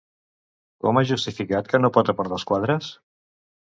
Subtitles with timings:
[0.85, 2.95] Com ha justificat que no pot apartar els quadres?